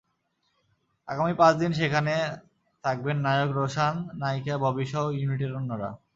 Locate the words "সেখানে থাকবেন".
1.73-3.17